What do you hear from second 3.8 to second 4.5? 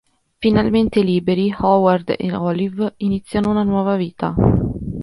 vita.